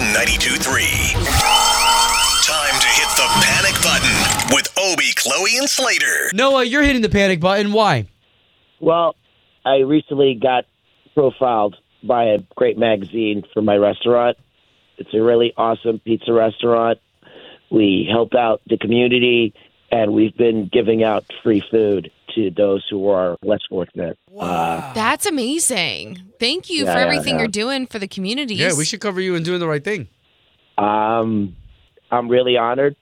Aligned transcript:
K92 0.00 0.56
3. 0.56 0.82
Time 2.46 2.80
to 2.80 2.88
hit 2.88 3.10
the 3.16 3.28
panic 3.44 3.74
button 3.82 4.54
with 4.54 4.66
Obie, 4.78 5.12
Chloe, 5.14 5.58
and 5.58 5.68
Slater. 5.68 6.30
Noah, 6.32 6.64
you're 6.64 6.82
hitting 6.82 7.02
the 7.02 7.10
panic 7.10 7.38
button. 7.38 7.70
Why? 7.74 8.06
Well, 8.80 9.14
I 9.62 9.80
recently 9.80 10.36
got 10.42 10.64
profiled 11.12 11.76
by 12.02 12.28
a 12.28 12.38
great 12.56 12.78
magazine 12.78 13.42
for 13.52 13.60
my 13.60 13.76
restaurant. 13.76 14.38
It's 14.96 15.12
a 15.12 15.20
really 15.20 15.52
awesome 15.54 15.98
pizza 15.98 16.32
restaurant. 16.32 16.98
We 17.70 18.08
help 18.10 18.34
out 18.34 18.62
the 18.66 18.78
community, 18.78 19.52
and 19.92 20.14
we've 20.14 20.34
been 20.34 20.70
giving 20.72 21.04
out 21.04 21.30
free 21.42 21.62
food 21.70 22.10
to 22.34 22.50
those 22.50 22.84
who 22.90 23.08
are 23.08 23.36
less 23.42 23.60
fortunate. 23.68 24.18
Uh, 24.38 24.92
That's 24.94 25.26
amazing. 25.26 26.18
Thank 26.38 26.70
you 26.70 26.84
Yeah, 26.84 26.92
for 26.94 26.98
everything 26.98 27.34
yeah. 27.34 27.40
you're 27.40 27.48
doing 27.48 27.86
for 27.86 27.98
the 27.98 28.08
communities. 28.08 28.58
Yeah, 28.58 28.76
we 28.76 28.84
should 28.84 29.00
cover 29.00 29.20
you 29.20 29.34
in 29.34 29.42
doing 29.42 29.60
the 29.60 29.68
right 29.68 29.82
thing. 29.84 30.08
um, 30.78 31.56
I'm 32.12 32.28
really 32.28 32.56
honored, 32.56 32.96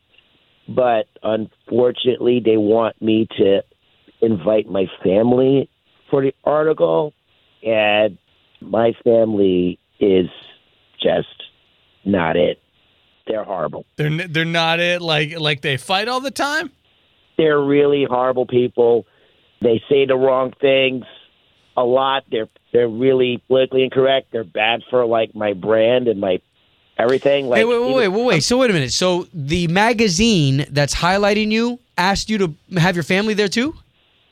but 0.69 1.07
unfortunately, 1.23 2.41
they 2.45 2.57
want 2.59 3.01
me 3.01 3.27
to 3.39 3.63
invite 4.21 4.69
my 4.69 4.87
family 5.03 5.71
for 6.11 6.21
the 6.23 6.35
article, 6.45 7.15
and 7.63 8.19
my 8.61 8.93
family 9.05 9.79
is 10.01 10.27
just 11.03 11.29
not 12.05 12.37
it. 12.37 12.61
They're 13.27 13.45
horrible. 13.45 13.87
They're 13.97 14.27
they're 14.29 14.45
not 14.45 14.81
it. 14.81 15.01
Like 15.01 15.39
like 15.39 15.61
they 15.63 15.77
fight 15.77 16.09
all 16.09 16.21
the 16.21 16.31
time. 16.31 16.71
They're 17.37 17.61
really 17.61 18.05
horrible 18.09 18.47
people. 18.47 19.07
They 19.61 19.83
say 19.89 20.07
the 20.07 20.17
wrong 20.17 20.53
things 20.61 21.05
a 21.77 21.85
lot. 21.85 22.25
They're 22.31 22.49
they're 22.73 22.89
really 22.89 23.43
politically 23.49 23.85
incorrect. 23.85 24.29
They're 24.33 24.45
bad 24.45 24.83
for 24.91 25.05
like 25.07 25.35
my 25.35 25.53
brand 25.55 26.09
and 26.09 26.21
my 26.21 26.41
everything. 26.99 27.47
Like 27.47 27.59
hey, 27.59 27.65
wait, 27.65 27.79
wait, 27.81 27.95
wait, 27.95 28.09
wait, 28.09 28.25
wait. 28.25 28.41
So 28.45 28.59
wait 28.59 28.71
a 28.71 28.73
minute. 28.73 28.93
So 28.93 29.27
the 29.33 29.69
magazine 29.69 30.67
that's 30.71 30.95
highlighting 30.95 31.51
you 31.51 31.81
asked 31.97 32.31
you 32.31 32.39
to 32.39 32.55
have 32.79 32.95
your 32.97 33.05
family 33.05 33.35
there 33.35 33.49
too? 33.49 33.75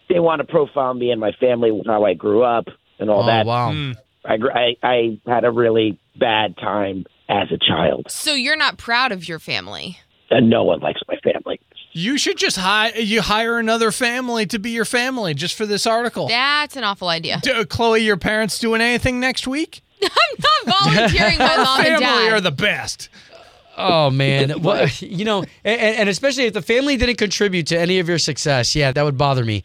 they 0.08 0.20
want 0.20 0.38
to 0.38 0.44
profile 0.46 0.94
me 0.94 1.10
and 1.10 1.20
my 1.20 1.32
family, 1.32 1.82
how 1.84 2.04
I 2.04 2.14
grew 2.14 2.44
up 2.44 2.66
and 3.00 3.10
all 3.10 3.24
oh 3.24 3.26
that. 3.26 3.44
wow. 3.44 3.72
Hmm. 3.72 3.92
I, 4.24 4.36
I 4.54 4.76
I 4.82 5.20
had 5.26 5.44
a 5.44 5.50
really 5.50 5.98
bad 6.16 6.56
time 6.56 7.06
as 7.28 7.48
a 7.50 7.58
child, 7.58 8.06
So 8.08 8.34
you're 8.34 8.56
not 8.56 8.78
proud 8.78 9.10
of 9.10 9.26
your 9.28 9.40
family. 9.40 9.98
and 10.30 10.48
no 10.48 10.62
one 10.62 10.78
likes 10.78 11.00
my 11.08 11.16
family. 11.16 11.58
You 11.98 12.18
should 12.18 12.36
just 12.36 12.58
hire 12.58 12.94
you 12.94 13.22
hire 13.22 13.58
another 13.58 13.90
family 13.90 14.44
to 14.46 14.58
be 14.58 14.70
your 14.70 14.84
family 14.84 15.32
just 15.32 15.54
for 15.54 15.64
this 15.64 15.86
article. 15.86 16.28
That's 16.28 16.76
an 16.76 16.84
awful 16.84 17.08
idea. 17.08 17.40
D- 17.42 17.50
uh, 17.50 17.64
Chloe, 17.64 18.02
your 18.02 18.18
parents 18.18 18.58
doing 18.58 18.82
anything 18.82 19.18
next 19.18 19.46
week? 19.46 19.80
I'm 20.02 20.10
not 20.66 20.82
volunteering 20.84 21.38
my 21.38 21.56
mom 21.56 21.78
and 21.80 21.86
Family 21.86 22.00
dad. 22.00 22.32
are 22.34 22.40
the 22.42 22.50
best. 22.50 23.08
Oh 23.78 24.10
man, 24.10 24.60
well, 24.62 24.86
you 25.00 25.24
know, 25.24 25.42
and, 25.64 25.80
and 25.80 26.08
especially 26.10 26.44
if 26.44 26.52
the 26.52 26.60
family 26.60 26.98
didn't 26.98 27.16
contribute 27.16 27.66
to 27.68 27.78
any 27.80 27.98
of 27.98 28.08
your 28.10 28.18
success, 28.18 28.74
yeah, 28.76 28.92
that 28.92 29.02
would 29.02 29.16
bother 29.16 29.44
me. 29.44 29.64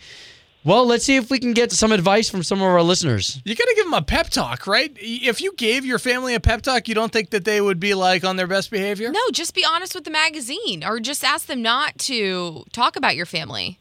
Well, 0.63 0.85
let's 0.85 1.03
see 1.05 1.15
if 1.15 1.31
we 1.31 1.39
can 1.39 1.53
get 1.53 1.71
some 1.71 1.91
advice 1.91 2.29
from 2.29 2.43
some 2.43 2.59
of 2.59 2.67
our 2.67 2.83
listeners. 2.83 3.41
You 3.43 3.55
got 3.55 3.65
to 3.67 3.73
give 3.75 3.85
them 3.85 3.95
a 3.95 4.01
pep 4.03 4.29
talk, 4.29 4.67
right? 4.67 4.91
If 4.99 5.41
you 5.41 5.53
gave 5.57 5.85
your 5.85 5.97
family 5.97 6.35
a 6.35 6.39
pep 6.39 6.61
talk, 6.61 6.87
you 6.87 6.93
don't 6.93 7.11
think 7.11 7.31
that 7.31 7.45
they 7.45 7.59
would 7.61 7.79
be 7.79 7.95
like 7.95 8.23
on 8.23 8.35
their 8.35 8.45
best 8.45 8.69
behavior? 8.69 9.11
no, 9.11 9.19
just 9.33 9.55
be 9.55 9.65
honest 9.65 9.95
with 9.95 10.03
the 10.03 10.11
magazine 10.11 10.83
or 10.83 10.99
just 10.99 11.23
ask 11.23 11.47
them 11.47 11.63
not 11.63 11.97
to 11.99 12.63
talk 12.73 12.95
about 12.95 13.15
your 13.15 13.25
family. 13.25 13.79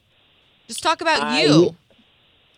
Just 0.69 0.83
talk 0.83 1.03
about 1.03 1.21
I- 1.23 1.43
you. 1.43 1.77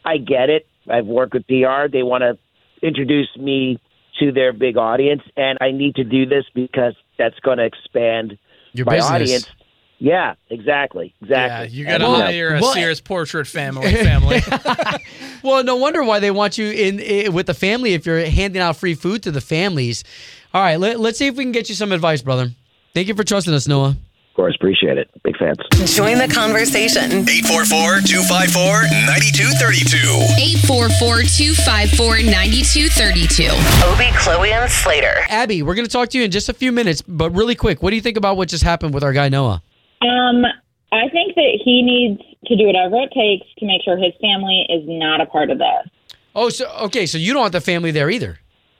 I 0.05 0.19
get 0.19 0.51
it. 0.51 0.67
I've 0.89 1.07
worked 1.07 1.33
with 1.35 1.47
PR. 1.47 1.89
They 1.91 2.03
want 2.03 2.23
to 2.23 2.37
introduce 2.85 3.29
me 3.37 3.81
to 4.21 4.31
their 4.33 4.53
big 4.53 4.77
audience, 4.77 5.23
and 5.37 5.57
I 5.61 5.71
need 5.71 5.95
to 5.97 6.05
do 6.05 6.27
this 6.27 6.45
because 6.55 6.95
that's 7.19 7.39
going 7.41 7.59
to 7.59 7.65
expand 7.65 8.37
Your 8.73 8.87
my 8.87 8.97
business. 8.97 9.11
audience. 9.11 9.47
Yeah, 10.03 10.35
exactly, 10.51 11.15
Yeah, 11.21 11.45
exactly. 11.45 11.79
you 11.79 11.85
got 11.85 11.99
to 11.99 12.05
And, 12.07 12.15
uh, 12.15 12.27
hire 12.27 12.57
a 12.57 12.61
well- 12.61 12.73
Sears 12.75 13.01
portrait 13.01 13.47
family. 13.47 13.93
Family. 13.95 14.41
Well, 15.45 15.65
no 15.65 15.75
wonder 15.75 16.05
why 16.05 16.21
they 16.21 16.31
want 16.31 16.57
you 16.57 16.71
in, 16.71 17.01
i 17.01 17.29
with 17.29 17.47
the 17.47 17.55
family 17.55 17.95
if 17.95 18.07
you're 18.07 18.25
handing 18.27 18.63
out 18.63 18.77
free 18.77 18.95
food 18.95 19.25
to 19.25 19.33
the 19.33 19.41
families. 19.41 20.05
All 20.55 20.63
right, 20.63 20.79
let, 20.79 21.01
let's 21.01 21.19
see 21.19 21.27
if 21.27 21.37
we 21.37 21.43
can 21.45 21.51
get 21.51 21.69
you 21.69 21.75
some 21.75 21.91
advice, 21.91 22.23
brother. 22.23 22.53
Thank 22.95 23.09
you 23.09 23.15
for 23.17 23.25
trusting 23.25 23.53
us, 23.53 23.67
Noah. 23.67 23.89
Of 24.31 24.37
course, 24.37 24.55
appreciate 24.55 24.99
it. 24.99 25.11
Big 25.25 25.37
fans. 25.37 25.59
Join 25.95 26.19
the 26.19 26.29
conversation. 26.29 27.27
844 27.29 28.01
254 28.07 28.83
9232. 29.43 29.99
844 30.63 31.23
254 31.27 32.23
9232. 32.31 33.51
Obie, 33.87 34.17
Chloe, 34.17 34.53
and 34.53 34.71
Slater. 34.71 35.27
Abby, 35.29 35.63
we're 35.63 35.75
going 35.75 35.87
to 35.87 35.93
talk 35.93 36.09
to 36.11 36.19
you 36.19 36.25
in 36.25 36.31
just 36.31 36.49
a 36.49 36.55
few 36.55 36.71
minutes, 36.73 37.03
but 37.03 37.31
really 37.31 37.55
quick, 37.57 37.83
what 37.83 37.91
do 37.91 37.97
you 37.97 38.03
think 38.03 38.17
about 38.17 38.37
what 38.37 38.49
just 38.49 38.63
happened 38.65 38.95
with 38.95 39.03
our 39.03 39.13
guy 39.13 39.29
Noah? 39.29 39.63
Um, 40.07 40.45
I 40.93 41.09
think 41.09 41.35
that 41.37 41.61
he 41.65 41.83
needs 41.83 42.21
to 42.47 42.57
do 42.57 42.67
whatever 42.67 42.97
it 42.97 43.13
takes 43.13 43.47
to 43.59 43.67
make 43.67 43.83
sure 43.83 43.97
his 43.97 44.13
family 44.21 44.67
is 44.69 44.83
not 44.87 45.21
a 45.21 45.27
part 45.27 45.51
of 45.51 45.59
this. 45.59 46.17
Oh, 46.35 46.49
so 46.49 46.69
okay, 46.83 47.07
so 47.07 47.19
you 47.19 47.33
don't 47.33 47.43
want 47.43 47.53
the 47.53 47.61
family 47.61 47.91
there 47.91 48.11
either. 48.11 48.39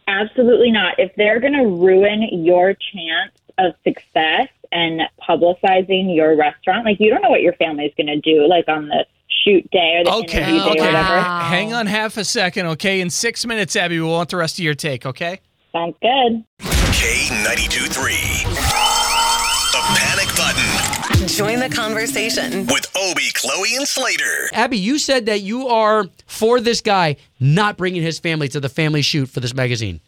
Absolutely 0.09 0.71
not. 0.71 0.99
If 0.99 1.13
they're 1.17 1.41
going 1.41 1.53
to 1.53 1.65
ruin 1.67 2.23
your 2.45 2.75
chance 2.75 3.33
of 3.59 3.73
success 3.85 4.49
and 4.73 5.03
publicizing 5.29 6.15
your 6.15 6.37
restaurant, 6.37 6.85
like 6.85 6.99
you 6.99 7.09
don't 7.11 7.23
know 7.23 7.31
what 7.31 7.43
your 7.43 7.53
family's 7.55 7.93
going 7.97 8.07
to 8.09 8.21
do, 8.21 8.47
like 8.49 8.69
on 8.69 8.89
the 8.89 9.07
shoot 9.45 9.69
day 9.71 9.99
or 9.99 10.05
the 10.05 10.13
Okay, 10.13 10.39
interview 10.39 10.59
day 10.61 10.71
okay. 10.71 10.81
or 10.81 10.87
whatever. 10.87 11.17
Wow. 11.17 11.41
Hang 11.49 11.73
on 11.73 11.87
half 11.87 12.17
a 12.17 12.25
second, 12.25 12.67
okay? 12.67 13.01
In 13.01 13.11
six 13.11 13.47
minutes, 13.47 13.77
Abby, 13.77 14.01
we 14.01 14.07
want 14.07 14.31
the 14.31 14.37
rest 14.37 14.59
of 14.59 14.65
your 14.65 14.75
take, 14.75 15.07
okay? 15.07 15.41
Sounds 15.73 15.97
good. 16.03 16.45
K92 16.61 17.89
3. 17.89 19.32
The 19.73 19.81
panic 19.97 20.29
button 20.37 21.27
Join 21.27 21.61
the 21.61 21.75
conversation. 21.75 22.67
with 22.67 22.87
Obie, 22.95 23.31
Chloe, 23.33 23.75
and 23.75 23.89
Slater. 23.89 24.51
Abby, 24.53 24.77
you 24.77 24.99
said 24.99 25.25
that 25.27 25.41
you 25.41 25.67
are 25.69 26.07
for 26.27 26.61
this 26.61 26.83
guy 26.83 27.17
not 27.41 27.79
bringing 27.79 28.03
his 28.03 28.19
family 28.19 28.49
to 28.49 28.61
the 28.61 28.69
family 28.69 29.01
shoot 29.01 29.31
for 29.31 29.41
this 29.41 29.55
magazine. 29.55 30.01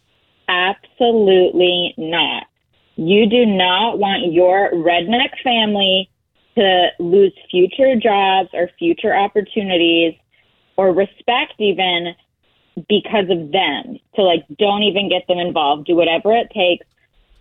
Absolutely 0.49 1.95
not. 1.97 2.45
You 2.97 3.27
do 3.27 3.47
not 3.47 3.99
want 3.99 4.33
your 4.33 4.71
redneck 4.73 5.31
family 5.43 6.11
to 6.57 6.89
lose 6.99 7.33
future 7.51 7.97
jobs 7.97 8.51
or 8.53 8.69
future 8.79 9.17
opportunities 9.17 10.15
or 10.77 10.93
respect 10.93 11.55
even 11.59 12.15
because 12.89 13.31
of 13.31 13.51
them. 13.51 13.99
So 14.15 14.23
like 14.23 14.45
don't 14.59 14.83
even 14.83 15.09
get 15.09 15.27
them 15.27 15.39
involved. 15.39 15.87
Do 15.87 15.97
whatever 15.97 16.35
it 16.35 16.51
takes. 16.51 16.87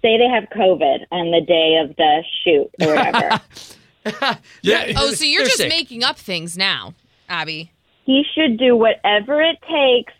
Say 0.03 0.17
they 0.17 0.27
have 0.27 0.43
COVID 0.55 1.05
on 1.11 1.31
the 1.31 1.41
day 1.41 1.77
of 1.83 1.95
the 1.95 2.23
shoot 2.43 2.69
or 2.81 2.95
whatever. 2.95 3.41
Yeah. 4.61 4.91
Oh, 4.97 5.11
so 5.11 5.23
you're 5.23 5.39
They're 5.41 5.45
just 5.47 5.57
sick. 5.57 5.69
making 5.69 6.03
up 6.03 6.17
things 6.17 6.57
now, 6.57 6.93
Abby. 7.29 7.71
he 8.05 8.23
should 8.35 8.57
do 8.57 8.75
whatever 8.75 9.41
it 9.41 9.57
takes 9.61 10.11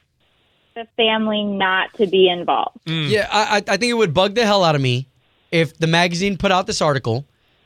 the 0.73 0.87
family 0.95 1.43
not 1.43 1.93
to 1.97 2.07
be 2.07 2.29
involved. 2.29 2.77
Mm. 2.85 3.09
Yeah, 3.09 3.27
I, 3.29 3.57
I 3.57 3.73
I 3.73 3.77
think 3.77 3.91
it 3.91 3.95
would 3.95 4.13
bug 4.13 4.35
the 4.35 4.45
hell 4.45 4.63
out 4.63 4.75
of 4.75 4.81
me 4.81 5.09
if 5.51 5.77
the 5.77 5.87
magazine 5.87 6.37
put 6.37 6.49
out 6.51 6.65
this 6.65 6.81
article. 6.81 7.25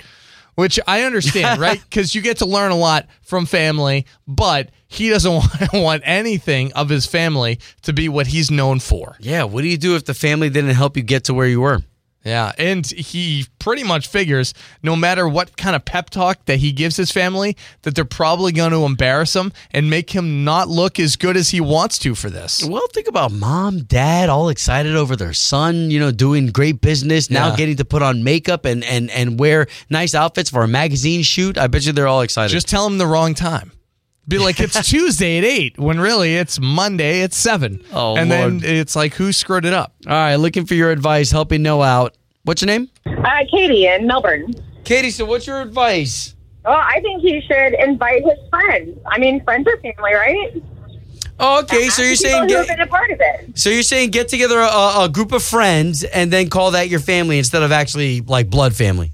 Which 0.56 0.80
I 0.88 1.04
understand, 1.04 1.60
right? 1.62 1.80
Because 1.80 2.16
you 2.16 2.22
get 2.22 2.38
to 2.38 2.46
learn 2.46 2.72
a 2.72 2.78
lot 2.78 3.08
from 3.22 3.46
family, 3.46 4.08
but 4.28 4.72
he 4.88 5.10
doesn't 5.10 5.32
want, 5.32 5.74
want 5.74 6.04
anything 6.06 6.74
of 6.74 6.90
his 6.90 7.06
family 7.06 7.60
to 7.84 7.94
be 7.94 8.10
what 8.10 8.28
he's 8.28 8.50
known 8.50 8.80
for. 8.80 9.16
Yeah, 9.20 9.44
what 9.44 9.62
do 9.62 9.68
you 9.68 9.78
do 9.78 9.96
if 9.96 10.06
the 10.06 10.14
family 10.14 10.50
didn't 10.50 10.74
help 10.74 10.98
you 10.98 11.04
get 11.04 11.26
to 11.26 11.34
where 11.34 11.48
you 11.48 11.62
were? 11.62 11.82
Yeah, 12.28 12.52
and 12.58 12.86
he 12.86 13.46
pretty 13.60 13.84
much 13.84 14.08
figures 14.08 14.54
no 14.84 14.96
matter 14.98 15.28
what 15.28 15.56
kind 15.56 15.76
of 15.76 15.86
pep 15.86 16.10
talk 16.10 16.44
that 16.46 16.58
he 16.58 16.72
gives 16.74 16.98
his 16.98 17.10
family, 17.12 17.56
that 17.84 17.96
they're 17.96 18.04
probably 18.04 18.52
going 18.52 18.72
to 18.72 18.84
embarrass 18.84 19.34
him 19.36 19.54
and 19.72 19.90
make 19.90 20.12
him 20.12 20.44
not 20.44 20.68
look 20.68 21.00
as 21.00 21.16
good 21.16 21.38
as 21.38 21.50
he 21.52 21.62
wants 21.62 21.98
to 22.00 22.16
for 22.16 22.30
this. 22.30 22.64
Well, 22.66 22.86
think 22.94 23.08
about 23.08 23.32
mom, 23.32 23.84
dad, 23.84 24.28
all 24.30 24.50
excited 24.50 24.96
over 24.96 25.16
their 25.16 25.32
son, 25.34 25.90
you 25.90 26.00
know, 26.00 26.12
doing 26.12 26.48
great 26.48 26.82
business, 26.82 27.30
now 27.30 27.50
Yeah. 27.52 27.56
getting 27.56 27.78
to 27.78 27.86
put 27.86 28.02
on 28.02 28.24
makeup 28.24 28.66
and, 28.66 28.84
and, 28.84 29.10
and 29.12 29.40
wear 29.40 29.68
nice 29.90 30.14
outfits 30.14 30.50
for 30.50 30.64
a 30.64 30.68
magazine 30.68 31.24
shoot. 31.24 31.58
I 31.58 31.68
bet 31.68 31.86
you 31.86 31.94
they're 31.94 32.08
all 32.08 32.22
excited. 32.22 32.52
Just 32.52 32.68
tell 32.68 32.86
him 32.86 32.98
the 32.98 33.08
wrong 33.08 33.34
time. 33.36 33.72
Be 34.28 34.38
like, 34.38 34.60
it's 34.60 34.88
Tuesday 34.90 35.38
at 35.38 35.44
8, 35.46 35.80
when 35.80 36.00
really 36.00 36.36
it's 36.36 36.60
Monday 36.60 37.22
at 37.22 37.34
7. 37.34 37.82
Oh, 37.94 38.18
and 38.18 38.30
Lord. 38.30 38.60
then 38.62 38.76
it's 38.76 38.96
like, 38.96 39.14
who 39.14 39.32
screwed 39.32 39.66
it 39.66 39.74
up? 39.74 39.94
all 40.06 40.14
right, 40.14 40.36
looking 40.36 40.66
for 40.66 40.74
your 40.74 40.92
advice, 40.92 41.32
helping 41.32 41.62
Noah 41.64 41.88
out. 41.88 42.18
What's 42.44 42.62
your 42.62 42.68
name? 42.68 42.90
Uh, 43.06 43.44
Katie 43.50 43.88
in 43.88 44.06
Melbourne. 44.08 44.54
Katie, 44.84 45.12
so 45.12 45.26
what's 45.26 45.48
your 45.48 45.62
advice? 45.62 46.36
Well, 46.66 46.76
I 46.78 47.00
think 47.02 47.22
he 47.22 47.42
should 47.42 47.74
invite 47.76 48.24
his 48.24 48.38
friends. 48.50 48.98
I 49.06 49.18
mean, 49.18 49.44
friends 49.44 49.68
are 49.68 49.78
family, 49.78 50.14
right? 50.14 50.64
Oh, 51.40 51.60
okay, 51.62 51.88
so 51.90 52.02
you're 52.02 52.16
saying 52.16 52.48
get, 52.48 52.68
been 52.68 52.80
a 52.82 52.88
part 52.88 53.12
of 53.12 53.20
it. 53.22 53.58
so 53.58 53.70
you're 53.70 53.84
saying 53.84 54.10
get 54.10 54.28
together 54.28 54.60
a, 54.60 55.04
a 55.04 55.10
group 55.12 55.32
of 55.32 55.44
friends 55.44 56.04
and 56.04 56.34
then 56.34 56.50
call 56.50 56.72
that 56.72 56.90
your 56.90 57.00
family 57.00 57.38
instead 57.38 57.62
of 57.64 57.72
actually 57.72 58.22
like 58.22 58.50
blood 58.50 58.74
family. 58.76 59.12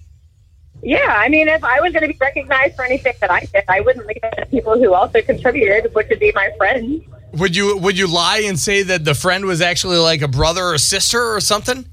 Yeah, 0.83 1.15
I 1.17 1.29
mean, 1.29 1.47
if 1.47 1.63
I 1.63 1.79
was 1.79 1.93
going 1.93 2.01
to 2.03 2.09
be 2.09 2.17
recognized 2.19 2.75
for 2.75 2.83
anything 2.83 3.13
that 3.21 3.31
I 3.31 3.39
did, 3.41 3.63
I 3.69 3.79
wouldn't 3.79 4.05
leave 4.05 4.17
it 4.21 4.35
to 4.37 4.45
people 4.47 4.77
who 4.77 4.93
also 4.93 5.21
contributed, 5.21 5.93
which 5.93 6.07
would 6.09 6.19
be 6.19 6.31
my 6.35 6.49
friends. 6.57 7.01
Would 7.33 7.55
you 7.55 7.77
would 7.77 7.97
you 7.97 8.07
lie 8.07 8.43
and 8.45 8.59
say 8.59 8.83
that 8.83 9.05
the 9.05 9.15
friend 9.15 9.45
was 9.45 9.61
actually 9.61 9.97
like 9.97 10.21
a 10.21 10.27
brother 10.27 10.65
or 10.65 10.77
sister 10.77 11.19
or 11.33 11.39
something? 11.39 11.85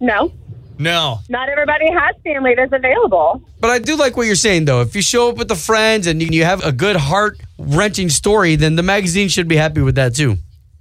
No, 0.00 0.32
No. 0.78 1.20
not 1.28 1.48
everybody 1.48 1.90
has 1.90 2.14
family 2.22 2.54
that's 2.54 2.72
available. 2.72 3.42
But 3.60 3.70
I 3.70 3.78
do 3.78 3.96
like 3.96 4.16
what 4.16 4.26
you're 4.26 4.36
saying, 4.36 4.64
though. 4.66 4.80
If 4.80 4.94
you 4.94 5.02
show 5.02 5.30
up 5.30 5.36
with 5.36 5.48
the 5.48 5.56
friends 5.56 6.06
and 6.06 6.22
you, 6.22 6.28
you 6.30 6.44
have 6.44 6.64
a 6.64 6.72
good 6.72 6.96
heart 6.96 7.38
wrenching 7.58 8.08
story, 8.10 8.56
then 8.56 8.76
the 8.76 8.82
magazine 8.82 9.28
should 9.28 9.48
be 9.48 9.56
happy 9.56 9.80
with 9.82 9.96
that 9.96 10.14
too. 10.14 10.36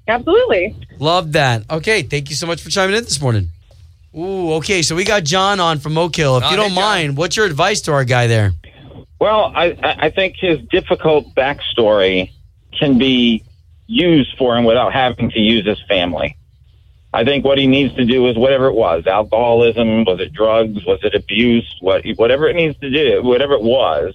Absolutely. 0.08 0.76
Love 1.00 1.32
that. 1.34 1.64
Okay, 1.70 2.04
thank 2.04 2.30
you 2.30 2.36
so 2.36 2.46
much 2.48 2.62
for 2.62 2.70
chiming 2.70 2.96
in 2.96 3.04
this 3.04 3.20
morning. 3.20 3.50
Ooh, 4.18 4.54
okay, 4.54 4.82
so 4.82 4.96
we 4.96 5.04
got 5.04 5.24
John 5.24 5.60
on 5.60 5.80
from 5.80 5.98
Oak 5.98 6.16
Hill. 6.16 6.38
If 6.38 6.44
Oh, 6.46 6.50
you 6.52 6.56
don't 6.56 6.68
John. 6.70 6.76
mind, 6.76 7.18
what's 7.18 7.36
your 7.36 7.46
advice 7.46 7.82
to 7.82 7.92
our 7.94 8.06
guy 8.06 8.28
there? 8.28 8.54
Well, 9.20 9.52
I, 9.56 9.78
I 9.84 9.96
I 10.06 10.10
think 10.10 10.36
his 10.38 10.60
difficult 10.70 11.34
backstory 11.36 12.32
can 12.78 12.98
be 12.98 13.44
used 13.88 14.38
for 14.38 14.58
him 14.58 14.64
without 14.66 14.94
having 14.94 15.30
to 15.32 15.40
use 15.40 15.66
his 15.66 15.82
family. 15.88 16.38
I 17.14 17.24
think 17.24 17.46
what 17.46 17.58
he 17.58 17.66
needs 17.68 17.94
to 17.96 18.04
do 18.06 18.28
is 18.28 18.38
whatever 18.38 18.68
it 18.68 18.74
was 18.74 19.08
alcoholism, 19.08 20.04
was 20.04 20.20
it 20.20 20.34
drugs, 20.34 20.86
was 20.86 21.00
it 21.04 21.16
abuse, 21.16 21.66
what, 21.80 22.04
whatever 22.18 22.48
it 22.50 22.56
needs 22.58 22.78
to 22.80 22.90
do, 22.90 23.24
whatever 23.24 23.54
it 23.54 23.62
was. 23.62 24.14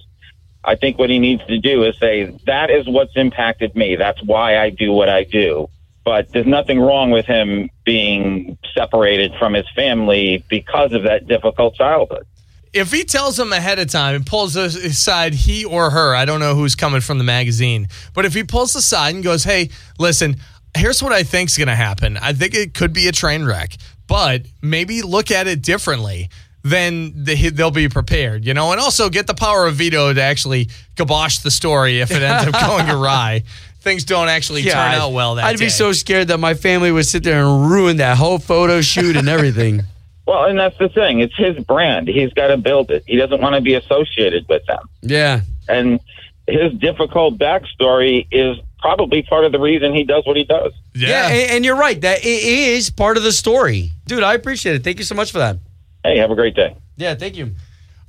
I 0.63 0.75
think 0.75 0.99
what 0.99 1.09
he 1.09 1.17
needs 1.17 1.43
to 1.47 1.57
do 1.57 1.83
is 1.83 1.97
say, 1.97 2.37
that 2.45 2.69
is 2.69 2.87
what's 2.87 3.15
impacted 3.15 3.75
me. 3.75 3.95
That's 3.95 4.21
why 4.23 4.59
I 4.59 4.69
do 4.69 4.91
what 4.91 5.09
I 5.09 5.23
do. 5.23 5.67
But 6.05 6.29
there's 6.31 6.45
nothing 6.45 6.79
wrong 6.79 7.09
with 7.09 7.25
him 7.25 7.71
being 7.85 8.59
separated 8.73 9.33
from 9.39 9.53
his 9.53 9.65
family 9.75 10.43
because 10.49 10.93
of 10.93 11.03
that 11.03 11.27
difficult 11.27 11.75
childhood. 11.75 12.25
If 12.73 12.91
he 12.91 13.03
tells 13.03 13.35
them 13.35 13.51
ahead 13.51 13.79
of 13.79 13.89
time 13.89 14.15
and 14.15 14.25
pulls 14.25 14.55
aside, 14.55 15.33
he 15.33 15.65
or 15.65 15.89
her, 15.89 16.15
I 16.15 16.23
don't 16.25 16.39
know 16.39 16.55
who's 16.55 16.73
coming 16.75 17.01
from 17.01 17.17
the 17.17 17.23
magazine, 17.25 17.87
but 18.13 18.23
if 18.25 18.33
he 18.33 18.43
pulls 18.43 18.75
aside 18.75 19.13
and 19.13 19.23
goes, 19.23 19.43
hey, 19.43 19.69
listen, 19.99 20.37
here's 20.75 21.03
what 21.03 21.11
I 21.11 21.23
think's 21.23 21.57
going 21.57 21.67
to 21.67 21.75
happen. 21.75 22.15
I 22.17 22.31
think 22.31 22.53
it 22.55 22.73
could 22.73 22.93
be 22.93 23.07
a 23.07 23.11
train 23.11 23.43
wreck, 23.43 23.75
but 24.07 24.43
maybe 24.61 25.01
look 25.01 25.31
at 25.31 25.47
it 25.47 25.61
differently. 25.61 26.29
Then 26.63 27.11
they- 27.25 27.49
they'll 27.49 27.71
be 27.71 27.89
prepared, 27.89 28.45
you 28.45 28.53
know, 28.53 28.71
and 28.71 28.79
also 28.79 29.09
get 29.09 29.27
the 29.27 29.33
power 29.33 29.65
of 29.67 29.75
veto 29.75 30.13
to 30.13 30.21
actually 30.21 30.69
kibosh 30.95 31.39
the 31.39 31.51
story 31.51 31.99
if 31.99 32.11
it 32.11 32.21
ends 32.21 32.47
up 32.53 32.61
going 32.67 32.89
awry. 32.89 33.43
Things 33.81 34.03
don't 34.03 34.29
actually 34.29 34.63
turn 34.63 34.77
I'd- 34.77 34.97
out 35.01 35.11
well 35.11 35.35
that 35.35 35.45
I'd 35.45 35.57
day. 35.57 35.65
be 35.65 35.69
so 35.69 35.91
scared 35.91 36.27
that 36.29 36.37
my 36.39 36.53
family 36.53 36.91
would 36.91 37.05
sit 37.05 37.23
there 37.23 37.43
and 37.43 37.69
ruin 37.69 37.97
that 37.97 38.17
whole 38.17 38.37
photo 38.39 38.81
shoot 38.81 39.15
and 39.17 39.27
everything. 39.29 39.81
Well, 40.27 40.45
and 40.45 40.57
that's 40.57 40.77
the 40.77 40.87
thing. 40.87 41.19
It's 41.19 41.35
his 41.35 41.57
brand. 41.65 42.07
He's 42.07 42.31
got 42.31 42.47
to 42.49 42.57
build 42.57 42.91
it. 42.91 43.03
He 43.07 43.17
doesn't 43.17 43.41
want 43.41 43.55
to 43.55 43.59
be 43.61 43.73
associated 43.73 44.45
with 44.47 44.63
them. 44.67 44.87
yeah. 45.01 45.41
And 45.67 45.99
his 46.47 46.71
difficult 46.73 47.37
backstory 47.39 48.27
is 48.31 48.55
probably 48.79 49.23
part 49.23 49.45
of 49.45 49.51
the 49.51 49.59
reason 49.59 49.93
he 49.93 50.03
does 50.03 50.23
what 50.25 50.37
he 50.37 50.43
does. 50.43 50.71
Yeah, 50.93 51.27
and, 51.27 51.51
and 51.51 51.65
you're 51.65 51.75
right. 51.75 51.99
That 51.99 52.19
it 52.19 52.25
is 52.43 52.91
part 52.91 53.17
of 53.17 53.23
the 53.23 53.31
story. 53.31 53.91
Dude, 54.05 54.23
I 54.23 54.35
appreciate 54.35 54.75
it. 54.75 54.83
Thank 54.83 54.99
you 54.99 55.05
so 55.05 55.15
much 55.15 55.31
for 55.31 55.39
that. 55.39 55.57
Hey, 56.03 56.19
have 56.19 56.31
a 56.31 56.35
great 56.35 56.55
day. 56.55 56.77
Yeah, 56.97 57.15
thank 57.15 57.35
you. 57.35 57.55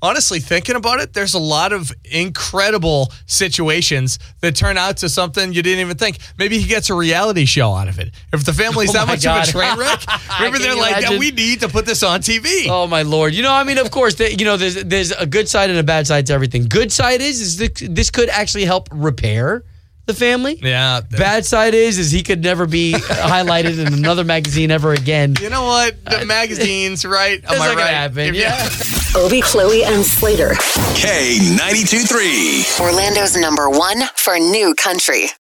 Honestly, 0.02 0.40
thinking 0.40 0.74
about 0.76 1.00
it, 1.00 1.14
there's 1.14 1.32
a 1.34 1.38
lot 1.38 1.72
of 1.72 1.92
incredible 2.04 3.10
situations 3.26 4.18
that 4.40 4.54
turn 4.56 4.76
out 4.76 4.98
to 4.98 5.08
something 5.08 5.52
you 5.52 5.62
didn't 5.62 5.80
even 5.80 5.96
think. 5.96 6.18
Maybe 6.36 6.58
he 6.58 6.66
gets 6.68 6.90
a 6.90 6.94
reality 6.94 7.44
show 7.46 7.72
out 7.72 7.88
of 7.88 7.98
it. 7.98 8.10
If 8.32 8.44
the 8.44 8.52
family's 8.52 8.90
Oh 8.90 8.92
that 8.94 9.06
much 9.06 9.22
God. 9.22 9.42
of 9.44 9.48
a 9.48 9.52
train 9.52 9.78
wreck, 9.78 10.00
maybe 10.40 10.58
Can 10.58 10.62
they're 10.62 10.74
like, 10.76 10.98
imagine? 10.98 11.18
we 11.18 11.30
need 11.30 11.60
to 11.60 11.68
put 11.68 11.86
this 11.86 12.02
on 12.02 12.20
TV. 12.20 12.66
Oh 12.68 12.86
my 12.86 13.02
lord! 13.02 13.32
You 13.32 13.42
know, 13.42 13.52
I 13.52 13.64
mean, 13.64 13.78
of 13.78 13.90
course, 13.90 14.16
the, 14.16 14.34
you 14.34 14.44
know, 14.44 14.56
there's 14.56 14.82
there's 14.84 15.12
a 15.12 15.24
good 15.26 15.48
side 15.48 15.70
and 15.70 15.78
a 15.78 15.82
bad 15.84 16.06
side 16.06 16.26
to 16.26 16.32
everything. 16.34 16.66
Good 16.68 16.92
side 16.92 17.20
is 17.22 17.40
is 17.40 17.56
this, 17.58 17.70
this 17.88 18.10
could 18.10 18.28
actually 18.28 18.64
help 18.64 18.88
repair 18.92 19.62
the 20.06 20.14
family. 20.14 20.58
Yeah. 20.60 21.00
Bad 21.02 21.46
side 21.46 21.74
is 21.74 21.98
is 21.98 22.10
he 22.10 22.22
could 22.24 22.42
never 22.42 22.66
be 22.66 22.92
highlighted 22.94 23.78
in 23.84 23.94
another 23.94 24.24
magazine 24.24 24.72
ever 24.72 24.92
again. 24.92 25.34
You 25.40 25.48
know 25.48 25.64
what? 25.64 26.04
The 26.04 26.22
uh, 26.22 26.24
magazines, 26.24 27.04
right? 27.04 27.42
Am 27.48 27.62
I 27.62 27.74
right? 27.74 27.86
happen, 27.94 28.34
you- 28.34 28.42
yeah. 29.14 29.20
Obie, 29.20 29.40
Chloe, 29.42 29.84
and 29.84 30.04
Slater. 30.04 30.50
K92 30.94 32.08
3. 32.08 32.86
Orlando's 32.86 33.36
number 33.36 33.68
one 33.68 34.02
for 34.16 34.38
new 34.38 34.74
country. 34.74 35.26